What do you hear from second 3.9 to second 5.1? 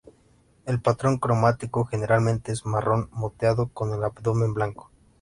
el abdomen blanco.